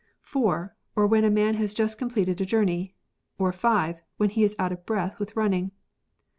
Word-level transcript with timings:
](4.) 0.21 0.75
Or 0.95 1.05
when 1.05 1.23
a 1.23 1.29
man 1.29 1.53
has 1.57 1.75
just 1.75 1.99
completed 1.99 2.41
a 2.41 2.43
journey, 2.43 2.95
or 3.37 3.51
(5.) 3.51 4.01
when 4.17 4.31
he 4.31 4.43
is 4.43 4.55
out 4.57 4.71
of 4.71 4.83
breath 4.83 5.19
with 5.19 5.35
running. 5.35 5.69